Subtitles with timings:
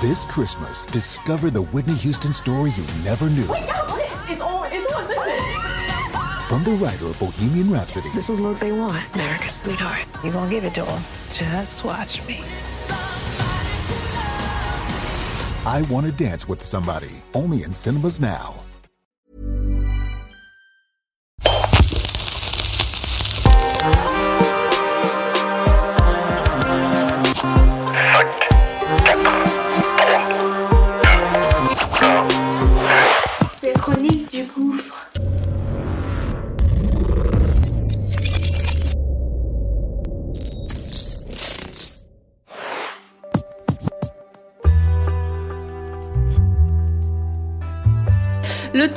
[0.00, 3.44] This Christmas, discover the Whitney Houston story you never knew.
[3.48, 4.30] Wait, yeah, what?
[4.30, 6.46] It's on, it's on, listen.
[6.46, 10.06] From the writer of Bohemian Rhapsody This is what they want, America's sweetheart.
[10.22, 11.02] You gonna give it to them?
[11.30, 12.44] Just watch me.
[15.66, 18.57] I Want to Dance with Somebody, only in cinemas now.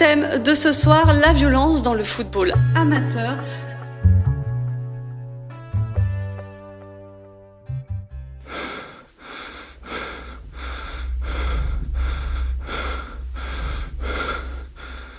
[0.01, 3.37] Thème de ce soir, la violence dans le football amateur.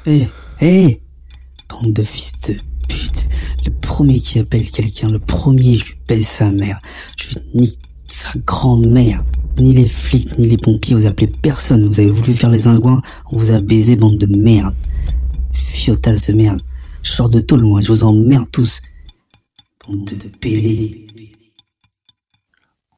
[0.05, 0.29] Hé,
[0.61, 1.01] hé
[1.69, 2.57] Bande de fils de
[2.89, 3.29] pute.
[3.65, 6.81] Le premier qui appelle quelqu'un, le premier, je lui pèse sa mère.
[7.17, 9.23] Je lui nique sa grand-mère.
[9.59, 11.87] Ni les flics, ni les pompiers, vous appelez personne.
[11.87, 14.75] Vous avez voulu faire les ingouins, on vous a baisé, bande de merde.
[15.53, 16.61] Fiotas de merde.
[17.03, 18.81] Je sors de tôle, moi, je vous emmerde tous.
[19.87, 21.07] Bande de, pélés.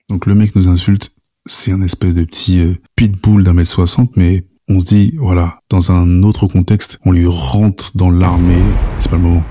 [0.09, 1.15] Donc le mec nous insulte,
[1.47, 5.61] c'est un espèce de petit euh, pitbull d'un mètre soixante, mais on se dit, voilà,
[5.69, 8.63] dans un autre contexte, on lui rentre dans l'armée,
[8.99, 9.45] c'est pas le moment.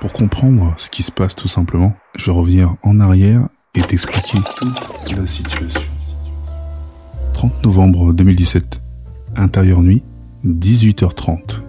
[0.00, 4.38] Pour comprendre ce qui se passe tout simplement, je vais revenir en arrière et t'expliquer
[4.56, 5.82] toute la situation.
[7.34, 8.80] 30 novembre 2017,
[9.36, 10.02] intérieur nuit,
[10.44, 11.62] 18h30.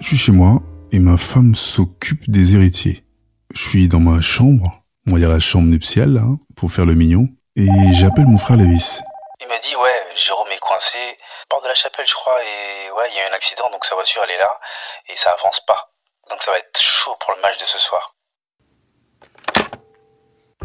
[0.00, 3.04] Je suis chez moi et ma femme s'occupe des héritiers.
[3.52, 4.70] Je suis dans ma chambre,
[5.06, 8.56] on va dire la chambre nuptiale, hein, pour faire le mignon, et j'appelle mon frère
[8.56, 9.00] Lévis.
[9.40, 10.98] Il me dit ouais, Jérôme est coincé,
[11.48, 13.84] porte de la chapelle je crois, et ouais, il y a eu un accident, donc
[13.84, 14.52] sa voiture elle est là,
[15.08, 15.92] et ça avance pas.
[16.30, 18.14] Donc ça va être chaud pour le match de ce soir.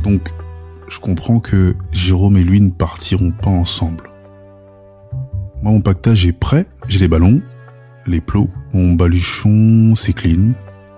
[0.04, 0.30] Donc,
[0.88, 4.10] je comprends que Jérôme et lui ne partiront pas ensemble.
[5.64, 7.42] Moi, mon pactage est prêt, j'ai les ballons,
[8.06, 10.52] les plots, mon baluchon, c'est clean.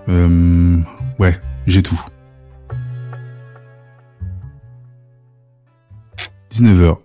[0.10, 0.80] Euh,
[1.20, 2.00] ouais, j'ai tout.
[6.52, 6.98] 19h.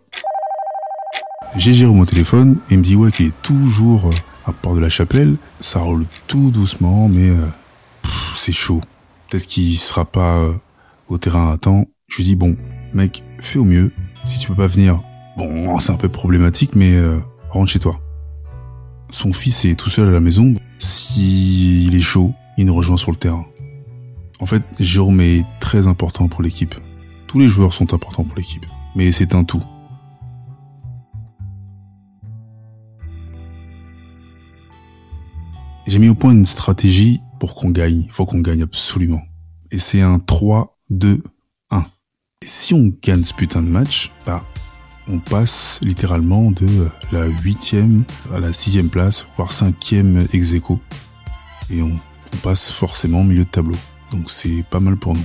[1.57, 4.15] J'ai Jérôme au téléphone et il me dit ouais qu'il est toujours euh,
[4.47, 5.37] à Port de la Chapelle.
[5.61, 7.47] Ça roule tout doucement, mais euh,
[8.35, 8.81] c'est chaud.
[9.29, 10.55] Peut-être qu'il sera pas euh,
[11.13, 11.87] au terrain à temps.
[12.09, 12.57] Je lui dis bon,
[12.93, 13.93] mec, fais au mieux.
[14.25, 15.03] Si tu peux pas venir,
[15.37, 18.01] bon, c'est un peu problématique, mais euh, rentre chez toi.
[19.11, 20.55] Son fils est tout seul à la maison.
[20.79, 23.47] S'il est chaud, il nous rejoint sur le terrain.
[24.41, 26.75] En fait, Jérôme est très important pour l'équipe.
[27.27, 29.63] Tous les joueurs sont importants pour l'équipe, mais c'est un tout.
[35.87, 38.07] J'ai mis au point une stratégie pour qu'on gagne.
[38.11, 39.21] Faut qu'on gagne absolument.
[39.71, 41.23] Et c'est un 3, 2,
[41.71, 41.87] 1.
[42.43, 44.45] Et si on gagne ce putain de match, bah,
[45.09, 50.79] on passe littéralement de la huitième à la sixième place, voire cinquième ex aequo.
[51.71, 51.99] Et on,
[52.43, 53.77] passe forcément au milieu de tableau.
[54.11, 55.25] Donc c'est pas mal pour nous.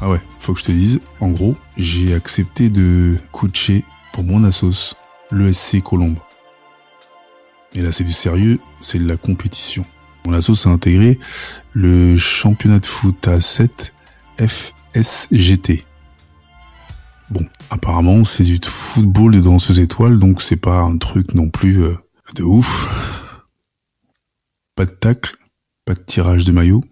[0.00, 4.42] Ah ouais, faut que je te dise, en gros, j'ai accepté de coacher pour mon
[4.42, 4.96] assos,
[5.30, 6.16] l'ESC Colombe.
[7.74, 9.84] Et là, c'est du sérieux, c'est de la compétition.
[10.26, 11.20] Mon assos a intégré
[11.72, 13.92] le championnat de foot à 7
[14.94, 15.84] FSGT.
[17.30, 21.82] Bon, apparemment, c'est du football de danseuse étoile, donc c'est pas un truc non plus
[21.82, 21.94] euh,
[22.34, 22.88] de ouf.
[24.74, 25.36] Pas de tacle,
[25.84, 26.84] pas de tirage de maillot,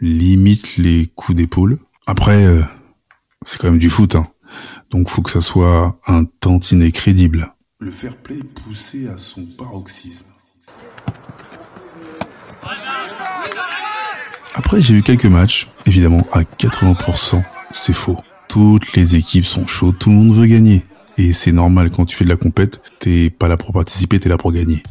[0.00, 1.78] limite les coups d'épaule.
[2.06, 2.62] Après, euh,
[3.44, 4.28] c'est quand même du foot, hein.
[4.90, 7.54] Donc faut que ça soit un tantinet crédible.
[7.80, 10.26] Le fair play poussé à son paroxysme.
[14.58, 15.68] Après, j'ai vu quelques matchs.
[15.86, 18.16] Évidemment, à 80%, c'est faux.
[18.48, 20.84] Toutes les équipes sont chaudes, tout le monde veut gagner.
[21.16, 24.28] Et c'est normal, quand tu fais de la compète, t'es pas là pour participer, t'es
[24.28, 24.82] là pour gagner.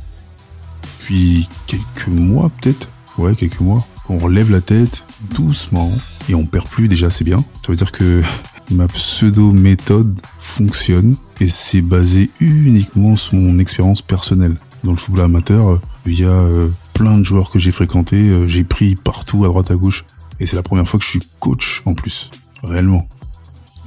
[1.01, 2.87] Puis, quelques mois peut-être,
[3.17, 5.05] ouais, quelques mois, on relève la tête
[5.35, 5.91] doucement
[6.29, 7.43] et on perd plus déjà, c'est bien.
[7.61, 8.21] Ça veut dire que
[8.71, 14.55] ma pseudo-méthode fonctionne et c'est basé uniquement sur mon expérience personnelle.
[14.83, 18.63] Dans le football amateur, euh, via euh, plein de joueurs que j'ai fréquentés, euh, j'ai
[18.63, 20.05] pris partout à droite à gauche.
[20.39, 22.29] Et c'est la première fois que je suis coach en plus,
[22.63, 23.07] réellement.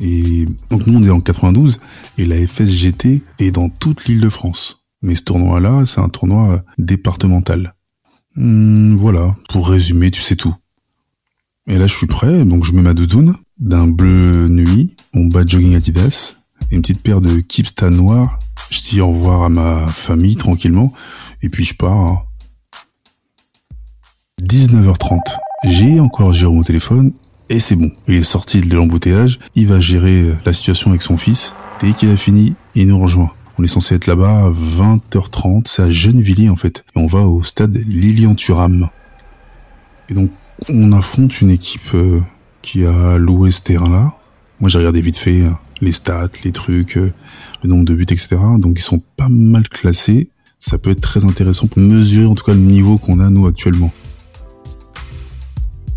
[0.01, 1.79] Et donc nous on est en 92
[2.19, 4.83] et la FSGT est dans toute l'île de France.
[5.03, 7.75] Mais ce tournoi-là, c'est un tournoi départemental.
[8.35, 10.55] Hmm, voilà, pour résumer, tu sais tout.
[11.67, 15.45] Et là je suis prêt, donc je mets ma doudoune, d'un bleu nuit, mon bas
[15.47, 16.40] jogging Adidas,
[16.71, 18.39] une petite paire de Kipsta noirs.
[18.71, 20.93] Je dis au revoir à ma famille tranquillement,
[21.43, 22.27] et puis je pars.
[24.43, 25.19] 19h30.
[25.65, 27.13] J'ai encore Jérôme au téléphone,
[27.49, 27.91] et c'est bon.
[28.07, 31.55] Il est sorti de l'embouteillage, il va gérer la situation avec son fils.
[31.81, 33.33] Dès qu'il a fini, il nous rejoint.
[33.59, 36.85] On est censé être là-bas à 20h30, c'est à Gennevilliers en fait.
[36.95, 38.89] Et on va au stade Lilian Thuram.
[40.09, 40.31] Et donc,
[40.69, 42.21] on affronte une équipe euh,
[42.63, 44.15] qui a loué ce terrain-là.
[44.61, 45.51] Moi, j'ai regardé vite fait euh,
[45.81, 47.13] les stats, les trucs, euh,
[47.63, 48.37] le nombre de buts, etc.
[48.59, 50.31] Donc, ils sont pas mal classés.
[50.59, 53.47] Ça peut être très intéressant pour mesurer en tout cas le niveau qu'on a nous
[53.47, 53.93] actuellement.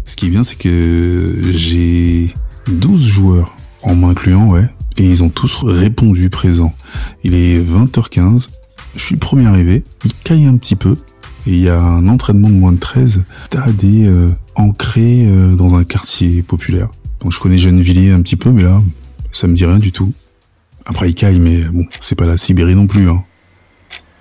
[0.05, 2.33] Ce qui est bien, c'est que j'ai
[2.67, 6.73] 12 joueurs, en m'incluant, ouais, et ils ont tous répondu présent.
[7.23, 8.49] Il est 20h15,
[8.95, 10.97] je suis premier arrivé, il caille un petit peu,
[11.45, 15.55] et il y a un entraînement de moins de 13, t'as des euh, ancrés euh,
[15.55, 16.89] dans un quartier populaire.
[17.21, 18.81] Donc je connais Gennevilliers un petit peu, mais là,
[19.33, 20.13] ça me dit rien du tout.
[20.85, 23.09] Après il caille, mais bon, c'est pas la Sibérie non plus.
[23.09, 23.23] Hein.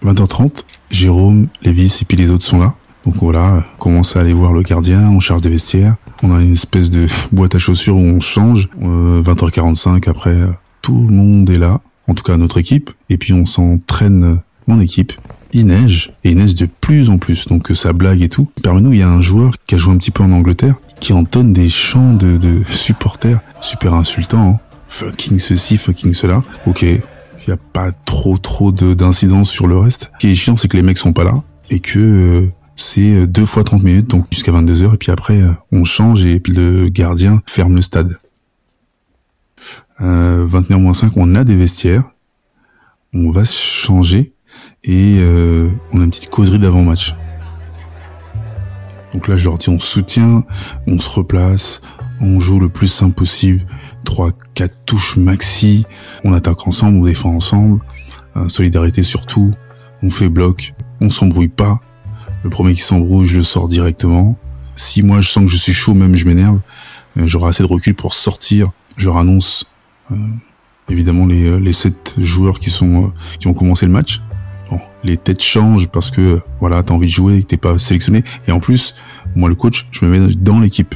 [0.05, 2.75] 20h30, Jérôme, Lévis et puis les autres sont là.
[3.05, 5.97] Donc voilà, on commence à aller voir le gardien, on charge des vestiaires.
[6.23, 8.69] On a une espèce de boîte à chaussures où on change.
[8.81, 10.37] 20h45 après,
[10.83, 14.81] tout le monde est là, en tout cas notre équipe, et puis on s'entraîne en
[14.81, 15.13] équipe.
[15.53, 18.49] Il neige, et il neige de plus en plus, donc ça blague et tout.
[18.63, 20.77] Parmi nous, il y a un joueur qui a joué un petit peu en Angleterre,
[21.01, 24.53] qui entonne des chants de, de supporters super insultants.
[24.55, 24.72] Hein.
[24.93, 26.43] Fucking ceci, fucking cela.
[26.67, 27.01] Ok, il
[27.47, 30.11] n'y a pas trop trop d'incidents sur le reste.
[30.13, 33.27] Ce qui est chiant, c'est que les mecs sont pas là, et que euh, c'est
[33.27, 36.43] deux fois 30 minutes, donc jusqu'à 22 heures, et puis après, euh, on change, et
[36.47, 38.19] le gardien ferme le stade.
[39.99, 42.05] 21-5, euh, on a des vestiaires,
[43.15, 44.35] on va changer
[44.85, 47.15] et euh, on a une petite causerie d'avant-match.
[49.15, 50.45] Donc là, je leur dis, on soutient,
[50.87, 51.81] on se replace,
[52.21, 53.67] on joue le plus simple possible,
[54.05, 55.87] 3, 4 touches maxi,
[56.25, 57.81] on attaque ensemble, on défend ensemble,
[58.37, 59.53] euh, solidarité surtout,
[60.03, 61.81] on fait bloc, on s'embrouille pas,
[62.43, 64.37] le premier qui s'embrouille, je le sors directement.
[64.75, 66.61] Si moi je sens que je suis chaud, même je m'énerve,
[67.17, 69.67] j'aurai assez de recul pour sortir, je leur annonce
[70.11, 70.17] euh,
[70.89, 73.09] évidemment les, euh, les sept joueurs qui sont euh,
[73.39, 74.21] qui ont commencé le match.
[74.71, 78.25] Bon, les têtes changent parce que voilà, t'as envie de jouer, t'es pas sélectionné.
[78.47, 78.95] Et en plus,
[79.35, 80.95] moi le coach, je me mets dans l'équipe.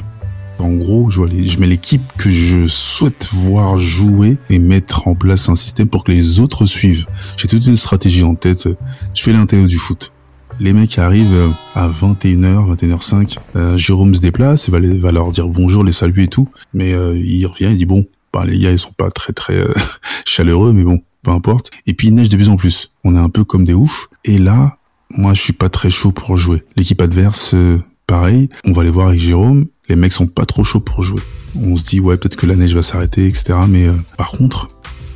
[0.59, 5.07] En gros, je, vois les, je mets l'équipe que je souhaite voir jouer et mettre
[5.07, 7.05] en place un système pour que les autres suivent.
[7.37, 8.67] J'ai toute une stratégie en tête.
[9.13, 10.11] Je fais l'intéo du foot.
[10.59, 13.77] Les mecs arrivent à 21h, 21h05.
[13.77, 16.49] Jérôme se déplace, il va, va leur dire bonjour, les saluer et tout.
[16.73, 18.05] Mais il revient, il dit bon,
[18.37, 19.73] bah, les gars, ils sont pas très très euh,
[20.25, 21.71] chaleureux, mais bon, peu importe.
[21.87, 22.91] Et puis il neige de plus en plus.
[23.03, 24.07] On est un peu comme des oufs.
[24.25, 24.77] Et là,
[25.09, 26.63] moi, je suis pas très chaud pour jouer.
[26.75, 28.49] L'équipe adverse, euh, pareil.
[28.65, 29.65] On va aller voir avec Jérôme.
[29.89, 31.21] Les mecs sont pas trop chauds pour jouer.
[31.55, 33.59] On se dit ouais, peut-être que la neige va s'arrêter, etc.
[33.67, 34.69] Mais euh, par contre,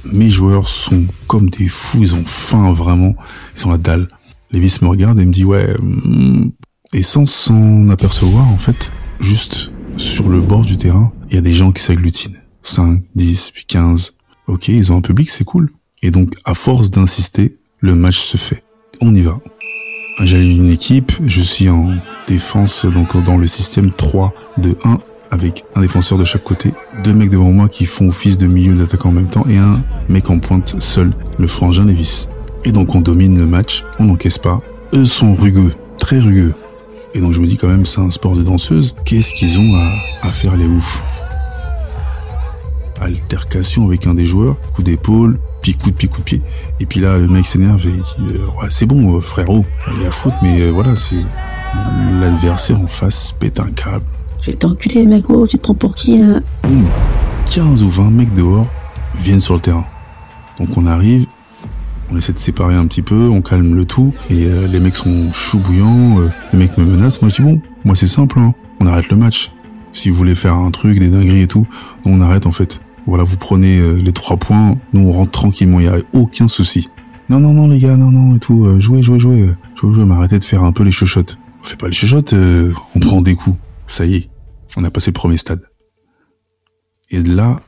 [0.06, 2.00] mes joueurs sont comme des fous.
[2.01, 3.15] Ils ont faim vraiment.
[3.56, 4.07] Ils sont à dalle.
[4.51, 5.75] Lévis me regarde et me dit ouais.
[5.79, 6.51] Hmm.
[6.94, 8.91] Et sans s'en apercevoir, en fait,
[9.21, 12.38] juste sur le bord du terrain, il y a des gens qui s'agglutinent.
[12.63, 14.15] 5, 10, puis 15.
[14.47, 15.71] Ok, ils ont un public, c'est cool.
[16.01, 18.63] Et donc, à force d'insister, le match se fait.
[19.00, 19.39] On y va.
[20.19, 21.95] J'ai une équipe, je suis en
[22.27, 24.99] défense, donc dans le système 3 2 1
[25.31, 26.73] avec un défenseur de chaque côté,
[27.03, 29.81] deux mecs devant moi qui font office de milieu d'attaquant en même temps et un
[30.09, 32.27] mec en pointe seul, le frangin Levis.
[32.65, 34.61] Et donc on domine le match, on n'encaisse pas.
[34.94, 36.53] Eux sont rugueux, très rugueux.
[37.13, 39.75] Et donc je me dis quand même c'est un sport de danseuse, qu'est-ce qu'ils ont
[39.75, 41.01] à, à faire les oufs?
[43.01, 46.41] Altercation avec un des joueurs, coup d'épaule, puis coup de pied, coup de pied.
[46.79, 49.65] Et puis là, le mec s'énerve et il dit euh, ouais, c'est bon, euh, frérot,
[49.95, 51.23] il y a faute, mais euh, voilà, c'est
[52.19, 54.05] l'adversaire en face pète un câble.
[54.41, 56.41] Je vais t'enculer, mec, oh, tu te prends pour qui, hein
[57.45, 58.67] 15 ou 20 mecs dehors
[59.19, 59.85] viennent sur le terrain.
[60.59, 61.25] Donc on arrive,
[62.11, 65.31] on essaie de séparer un petit peu, on calme le tout, et les mecs sont
[65.33, 66.19] chauds bouillants,
[66.53, 69.17] les mecs me menacent, moi je dis bon, moi c'est simple, hein, on arrête le
[69.17, 69.51] match.
[69.93, 71.67] Si vous voulez faire un truc, des dingueries et tout,
[72.05, 72.81] on arrête en fait.
[73.07, 76.47] Voilà, vous prenez euh, les trois points, nous on rentre tranquillement, il y a aucun
[76.47, 76.89] souci.
[77.29, 79.93] Non, non, non les gars, non, non et tout, euh, jouez, jouez, jouez, euh, jouez,
[79.93, 81.37] jouez, mais arrêtez de faire un peu les chochottes.
[81.61, 83.57] On fait pas les chochottes, on prend des coups.
[83.87, 84.29] Ça y est,
[84.77, 85.61] on a passé le premier stade.
[87.09, 87.59] Et là,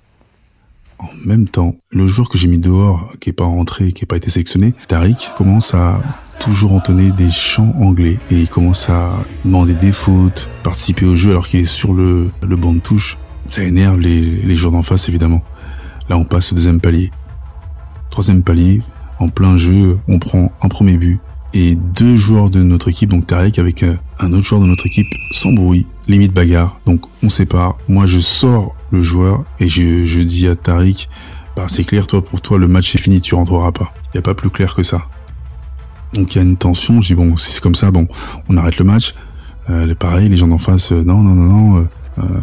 [0.99, 4.07] en même temps, le joueur que j'ai mis dehors, qui est pas rentré, qui est
[4.07, 6.01] pas été sélectionné, Tariq, commence à
[6.39, 9.11] toujours entonner des chants anglais et il commence à
[9.45, 13.17] demander des fautes, participer au jeu alors qu'il est sur le, le banc de touche.
[13.47, 15.41] Ça énerve les, les joueurs d'en face évidemment.
[16.09, 17.11] Là on passe au deuxième palier.
[18.09, 18.81] Troisième palier,
[19.19, 21.19] en plein jeu, on prend un premier but
[21.53, 24.87] et deux joueurs de notre équipe, donc Tarek avec euh, un autre joueur de notre
[24.87, 25.07] équipe,
[25.53, 26.79] bruit, limite bagarre.
[26.85, 27.77] Donc on sépare.
[27.87, 31.09] Moi je sors le joueur et je, je dis à Tariq,
[31.55, 33.93] bah c'est clair, toi pour toi le match est fini, tu rentreras pas.
[34.13, 35.07] Il y a pas plus clair que ça.
[36.13, 37.01] Donc il y a une tension.
[37.01, 38.07] Je dis bon, si c'est comme ça, bon,
[38.49, 39.13] on arrête le match.
[39.69, 41.77] Euh, pareil, les gens d'en face, euh, non, non, non, non.
[41.77, 41.87] Euh,
[42.19, 42.39] euh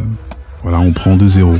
[0.63, 1.59] voilà, on prend 2-0.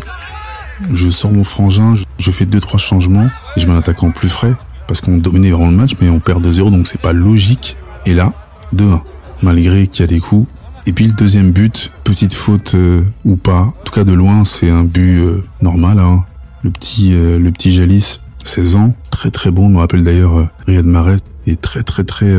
[0.93, 4.29] Je sors mon frangin, je, fais deux trois changements et je mets un attaquant plus
[4.29, 4.55] frais
[4.87, 7.77] parce qu'on dominait vraiment le match, mais on perd 2-0, donc c'est pas logique.
[8.05, 8.33] Et là,
[8.75, 9.01] 2-1,
[9.41, 10.51] malgré qu'il y a des coups.
[10.87, 14.43] Et puis le deuxième but, petite faute euh, ou pas, en tout cas de loin,
[14.43, 15.99] c'est un but euh, normal.
[15.99, 16.25] Hein.
[16.63, 19.69] Le petit, euh, le petit Jalis, 16 ans, très très bon.
[19.69, 22.33] Je me rappelle d'ailleurs Riyad Mahrez est très très très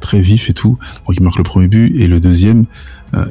[0.00, 0.78] très vif et tout.
[1.06, 2.66] Donc il marque le premier but et le deuxième,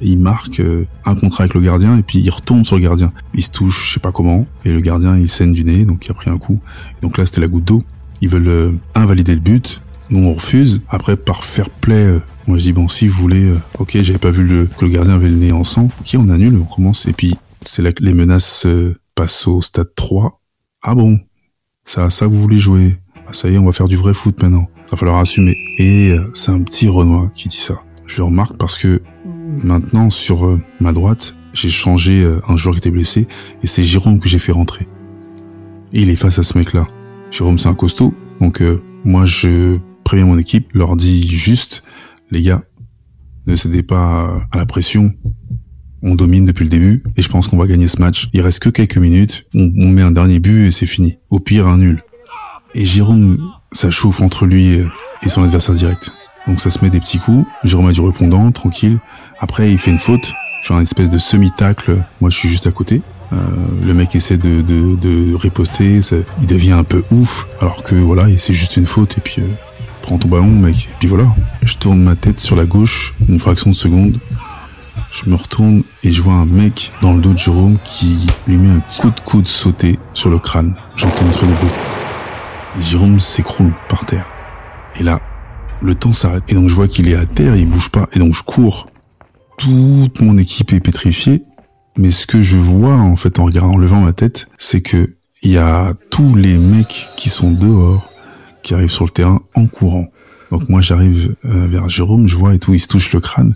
[0.01, 0.61] il marque
[1.05, 3.11] un contrat avec le gardien et puis il retombe sur le gardien.
[3.33, 6.05] Il se touche, je sais pas comment, et le gardien il saigne du nez, donc
[6.05, 6.59] il a pris un coup.
[6.97, 7.83] Et donc là c'était la goutte d'eau.
[8.21, 9.81] Ils veulent invalider le but.
[10.09, 10.81] Nous on refuse.
[10.89, 14.29] Après par fair play moi, je dis bon, si vous voulez, euh, ok, j'avais pas
[14.29, 15.89] vu que le gardien avait le nez en sang.
[15.99, 17.07] Ok, on annule, on commence.
[17.07, 20.39] Et puis, c'est là que les menaces euh, passent au stade 3.
[20.83, 21.19] Ah bon,
[21.85, 22.97] c'est à ça que vous voulez jouer.
[23.27, 24.69] Ah, ça y est, on va faire du vrai foot maintenant.
[24.85, 25.57] Ça va falloir assumer.
[25.79, 27.77] Et euh, c'est un petit Renoir qui dit ça.
[28.05, 29.01] Je le remarque parce que
[29.45, 33.27] maintenant, sur ma droite, j'ai changé un joueur qui était blessé
[33.63, 34.87] et c'est Jérôme que j'ai fait rentrer.
[35.93, 36.87] Et il est face à ce mec-là.
[37.31, 38.13] Jérôme, c'est un costaud.
[38.41, 38.61] Donc,
[39.03, 41.83] moi, je préviens mon équipe, leur dis juste,
[42.31, 42.63] les gars,
[43.47, 45.13] ne cédez pas à la pression.
[46.01, 48.29] On domine depuis le début et je pense qu'on va gagner ce match.
[48.33, 49.47] Il reste que quelques minutes.
[49.53, 51.17] On, met un dernier but et c'est fini.
[51.29, 52.03] Au pire, un nul.
[52.73, 53.37] Et Jérôme,
[53.71, 54.83] ça chauffe entre lui
[55.23, 56.11] et son adversaire direct.
[56.47, 57.47] Donc ça se met des petits coups.
[57.63, 58.99] Jérôme a du répondant, tranquille.
[59.39, 60.33] Après, il fait une faute.
[60.63, 62.03] Fait un espèce de semi-tacle.
[62.21, 63.01] Moi, je suis juste à côté.
[63.33, 63.37] Euh,
[63.83, 65.99] le mec essaie de, de, de riposter,
[66.39, 69.47] il devient un peu ouf, alors que voilà, c'est juste une faute et puis euh,
[70.01, 70.89] prends ton ballon, mec.
[70.91, 71.25] Et puis voilà.
[71.63, 74.19] Je tourne ma tête sur la gauche, une fraction de seconde.
[75.11, 78.57] Je me retourne et je vois un mec dans le dos de Jérôme qui lui
[78.57, 80.75] met un coup de coude sauté sur le crâne.
[80.95, 81.71] J'entends un espèce de bruit.
[82.77, 84.27] Et Jérôme s'écroule par terre.
[84.99, 85.19] Et là,
[85.81, 86.43] le temps s'arrête.
[86.49, 88.07] Et donc je vois qu'il est à terre, il bouge pas.
[88.13, 88.87] Et donc je cours.
[89.57, 91.43] Toute mon équipe est pétrifiée.
[91.97, 95.15] Mais ce que je vois, en fait, en regardant, en levant ma tête, c'est que
[95.45, 98.11] il y a tous les mecs qui sont dehors
[98.63, 100.07] qui arrive sur le terrain en courant.
[100.49, 103.55] Donc moi j'arrive euh, vers Jérôme, je vois et tout, il se touche le crâne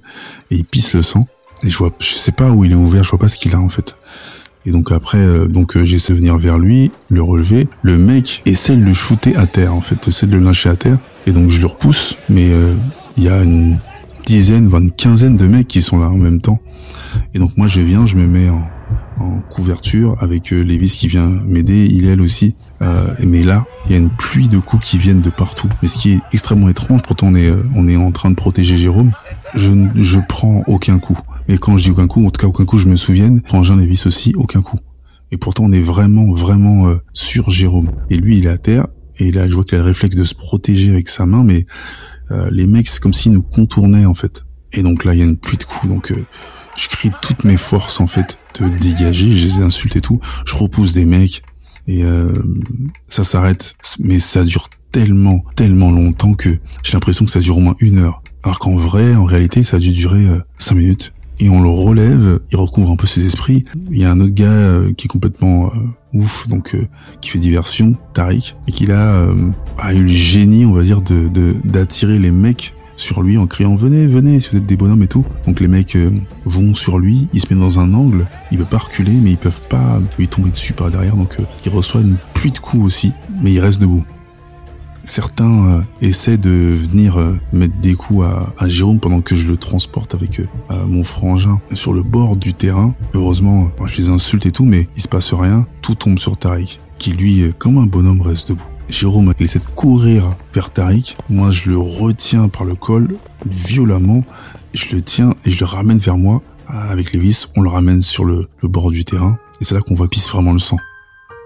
[0.52, 1.28] et il pisse le sang.
[1.64, 3.56] Et je vois, je sais pas où il est ouvert, je vois pas ce qu'il
[3.56, 3.96] a en fait.
[4.66, 7.68] Et donc après, euh, donc euh, j'essaie de venir vers lui, le relever.
[7.82, 10.76] Le mec essaie de le shooter à terre en fait, essaie de le lyncher à
[10.76, 11.00] terre.
[11.26, 12.52] Et donc je le repousse, mais
[13.18, 13.80] il y a une
[14.30, 16.60] dizaine, voire une quinzaine de mecs qui sont là en même temps.
[17.34, 18.70] Et donc moi je viens, je me mets en,
[19.20, 22.56] en couverture avec euh, Lévis qui vient m'aider, il elle aussi.
[22.82, 25.68] Euh, mais là, il y a une pluie de coups qui viennent de partout.
[25.82, 28.78] Mais ce qui est extrêmement étrange, pourtant on est, on est en train de protéger
[28.78, 29.12] Jérôme,
[29.56, 31.18] je je prends aucun coup.
[31.48, 33.78] Et quand je dis aucun coup, en tout cas aucun coup, je me souviens, Frangin
[33.78, 34.80] Lévis aussi, aucun coup.
[35.32, 37.90] Et pourtant on est vraiment, vraiment euh, sur Jérôme.
[38.12, 40.24] Et lui, il est à terre, et là je vois qu'il a le réflexe de
[40.24, 41.66] se protéger avec sa main, mais
[42.52, 44.44] les mecs, c'est comme s'ils nous contournaient en fait.
[44.74, 46.14] Et donc là, il y a une pluie de coups, donc
[46.78, 50.56] je crie toutes mes forces en fait de dégager, je les insulte et tout, je
[50.56, 51.44] repousse des mecs
[51.88, 52.32] et euh,
[53.08, 53.76] ça s'arrête.
[54.00, 57.98] Mais ça dure tellement, tellement longtemps que j'ai l'impression que ça dure au moins une
[57.98, 58.22] heure.
[58.44, 61.14] Alors qu'en vrai, en réalité, ça a dû durer euh, cinq minutes.
[61.40, 63.64] Et on le relève, il recouvre un peu ses esprits.
[63.92, 65.72] Il y a un autre gars euh, qui est complètement
[66.14, 66.76] ouf, donc
[67.22, 69.26] qui fait diversion, Tariq, et qui a,
[69.78, 71.30] a eu le génie, on va dire, de
[71.64, 75.08] d'attirer les mecs sur lui en criant venez, venez si vous êtes des bonhommes et
[75.08, 75.26] tout.
[75.46, 76.12] Donc les mecs euh,
[76.46, 79.38] vont sur lui, il se met dans un angle, il peut pas reculer mais ils
[79.38, 82.84] peuvent pas lui tomber dessus par derrière donc euh, il reçoit une pluie de coups
[82.84, 84.04] aussi mais il reste debout.
[85.06, 87.18] Certains euh, essaient de venir
[87.52, 88.26] mettre des coups
[88.58, 92.94] à, Jérôme pendant que je le transporte avec mon frangin sur le bord du terrain.
[93.14, 95.66] Heureusement, je les insulte et tout, mais il se passe rien.
[95.82, 98.64] Tout tombe sur Tariq, qui lui, comme un bonhomme, reste debout.
[98.90, 101.16] Jérôme il essaie de courir vers Tariq.
[101.30, 104.24] Moi, je le retiens par le col violemment.
[104.74, 106.42] Je le tiens et je le ramène vers moi.
[106.68, 109.38] Avec les vis, on le ramène sur le, bord du terrain.
[109.62, 110.78] Et c'est là qu'on voit pisse vraiment le sang.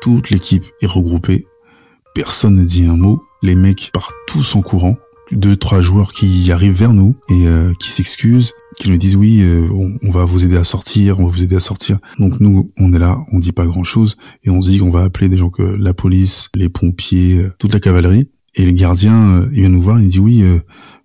[0.01, 1.45] Toute l'équipe est regroupée.
[2.15, 3.23] Personne ne dit un mot.
[3.43, 4.97] Les mecs partent tous en courant.
[5.33, 9.41] Deux trois joueurs qui arrivent vers nous et euh, qui s'excusent qui nous disent oui
[9.41, 9.69] euh,
[10.01, 11.99] on, va vous aider à sortir on va vous aider à sortir.
[12.19, 15.03] Donc nous on est là on dit pas grand chose et on dit qu'on va
[15.03, 18.31] appeler des gens que la police les pompiers euh, toute la cavalerie.
[18.55, 20.45] Et le gardien il vient nous voir il dit oui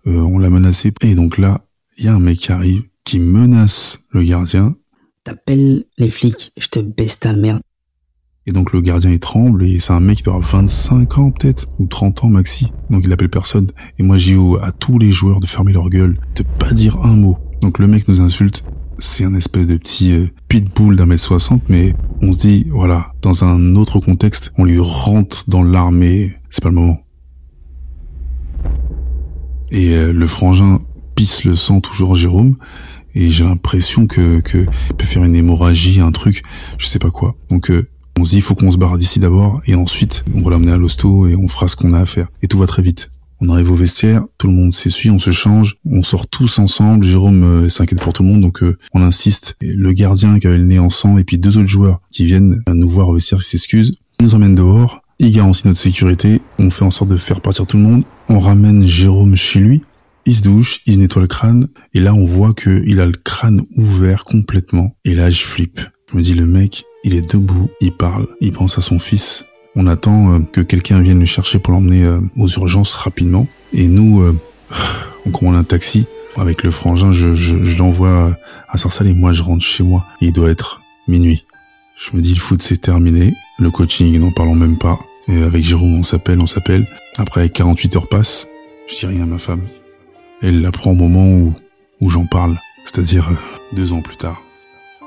[0.06, 0.92] on l'a menacé.
[1.02, 1.64] Et donc là
[1.96, 4.76] il y a un mec qui arrive qui menace le gardien.
[5.24, 7.62] T'appelles les flics je te baisse ta merde
[8.48, 11.66] et donc le gardien il tremble et c'est un mec qui avoir 25 ans peut-être
[11.78, 12.72] ou 30 ans maxi.
[12.88, 13.70] Donc il appelle personne.
[13.98, 17.14] Et moi j'ai à tous les joueurs de fermer leur gueule, de pas dire un
[17.14, 17.36] mot.
[17.60, 18.64] Donc le mec nous insulte
[18.98, 23.12] c'est un espèce de petit euh, pitbull d'un mètre soixante, mais on se dit, voilà,
[23.22, 27.04] dans un autre contexte, on lui rentre dans l'armée, c'est pas le moment.
[29.70, 30.80] Et euh, le frangin
[31.14, 32.56] pisse le sang toujours Jérôme,
[33.14, 36.42] et j'ai l'impression que, que peut faire une hémorragie, un truc,
[36.78, 37.36] je sais pas quoi.
[37.50, 40.42] Donc euh, on se dit, il faut qu'on se barre d'ici d'abord, et ensuite on
[40.42, 42.28] va l'amener à l'hosto et on fera ce qu'on a à faire.
[42.42, 43.10] Et tout va très vite.
[43.40, 47.04] On arrive au vestiaire, tout le monde s'essuie, on se change, on sort tous ensemble.
[47.04, 49.56] Jérôme euh, s'inquiète pour tout le monde, donc euh, on insiste.
[49.60, 52.60] Le gardien qui avait le nez en sang et puis deux autres joueurs qui viennent
[52.68, 53.94] nous voir au vestiaire qui s'excusent.
[54.20, 57.76] Nous emmènent dehors, il garantit notre sécurité, on fait en sorte de faire partir tout
[57.76, 59.82] le monde, on ramène Jérôme chez lui,
[60.26, 63.12] il se douche, il nettoie le crâne, et là on voit que il a le
[63.12, 65.80] crâne ouvert complètement, et là je flippe.
[66.10, 69.44] Je me dis le mec, il est debout, il parle, il pense à son fils,
[69.80, 73.46] on attend euh, que quelqu'un vienne le chercher pour l'emmener euh, aux urgences rapidement.
[73.72, 74.36] Et nous, euh,
[75.26, 76.06] on commande un taxi.
[76.36, 78.36] Avec le frangin, je, l'envoie
[78.68, 80.04] à Sarsal et moi je rentre chez moi.
[80.20, 81.44] Il doit être minuit.
[81.96, 83.34] Je me dis le foot c'est terminé.
[83.58, 84.98] Le coaching, n'en parlons même pas.
[85.26, 86.86] Et avec Jérôme, on s'appelle, on s'appelle.
[87.16, 88.48] Après 48 heures passent.
[88.88, 89.62] Je dis rien à ma femme.
[90.42, 91.54] Elle l'apprend au moment où,
[92.00, 92.56] où j'en parle.
[92.84, 93.30] C'est-à-dire
[93.72, 94.42] deux ans plus tard.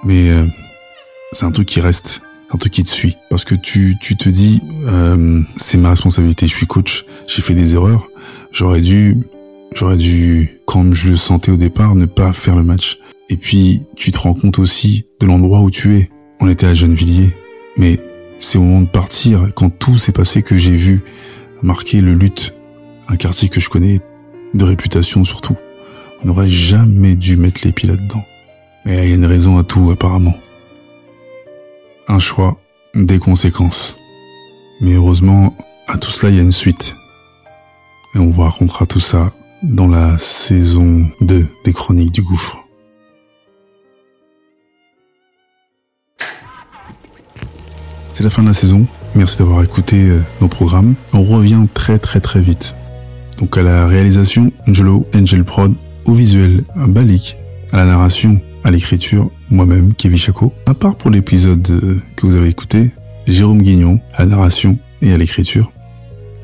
[0.03, 0.31] Mais
[1.31, 2.21] c'est un truc qui reste
[2.53, 3.15] un truc qui te suit.
[3.29, 7.53] Parce que tu tu te dis euh, c'est ma responsabilité je suis coach j'ai fait
[7.53, 8.09] des erreurs.
[8.51, 9.17] J'aurais dû
[9.73, 12.99] j'aurais dû comme je le sentais au départ ne pas faire le match.
[13.29, 16.09] Et puis tu te rends compte aussi de l'endroit où tu es.
[16.39, 17.35] On était à Gennevilliers.
[17.77, 17.99] Mais
[18.39, 21.03] c'est au moment de partir quand tout s'est passé que j'ai vu
[21.61, 22.55] marquer le lutte.
[23.07, 23.99] Un quartier que je connais
[24.53, 25.55] de réputation surtout.
[26.23, 28.25] On n'aurait jamais dû mettre les pieds là-dedans
[28.85, 30.35] mais il y a une raison à tout apparemment
[32.07, 32.57] un choix,
[32.95, 33.97] des conséquences.
[34.81, 35.53] Mais heureusement,
[35.87, 36.95] à tout cela, il y a une suite.
[38.15, 39.31] Et on vous racontera tout ça
[39.63, 42.57] dans la saison 2 des Chroniques du Gouffre.
[48.13, 48.85] C'est la fin de la saison.
[49.15, 50.95] Merci d'avoir écouté euh, nos programmes.
[51.13, 52.75] On revient très très très vite.
[53.39, 55.73] Donc à la réalisation, Angelo, Angel Prod,
[56.05, 57.37] au visuel, Balik,
[57.71, 60.53] à la narration, à l'écriture, moi-même, Kevin Chaco.
[60.65, 62.91] À part pour l'épisode euh, que vous avez écouté,
[63.27, 65.71] Jérôme Guignon, à narration et à l'écriture.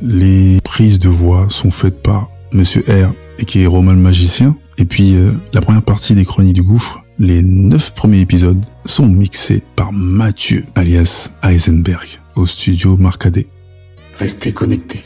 [0.02, 4.56] Les prises de voix sont faites par Monsieur R, et qui est Roman magicien.
[4.78, 9.08] Et puis, euh, la première partie des Chroniques du Gouffre, les neuf premiers épisodes sont
[9.08, 13.48] mixés par Mathieu, alias Heisenberg, au studio Marcadet.
[14.20, 15.02] Restez connectés.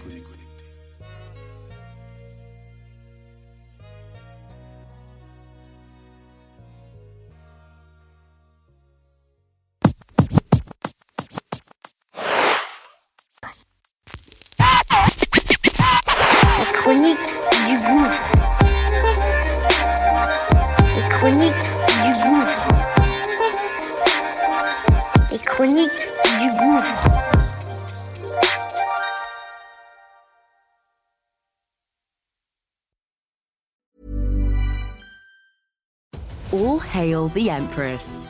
[36.52, 38.28] All hail the Empress.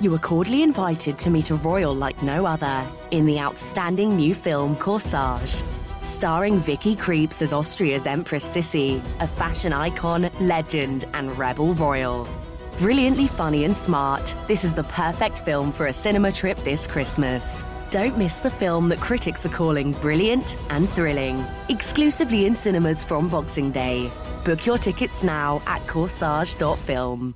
[0.00, 4.34] You are cordially invited to meet a royal like no other in the outstanding new
[4.34, 5.62] film Corsage
[6.04, 12.28] starring Vicky Creeps as Austria's Empress Sissy, a fashion icon, legend, and rebel royal.
[12.78, 17.64] Brilliantly funny and smart, this is the perfect film for a cinema trip this Christmas.
[17.90, 21.44] Don't miss the film that critics are calling brilliant and thrilling.
[21.68, 24.10] Exclusively in cinemas from Boxing Day.
[24.44, 27.34] Book your tickets now at corsage.film.